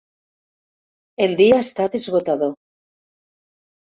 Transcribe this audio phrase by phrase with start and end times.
[1.25, 2.57] El dia ha estat esgotador.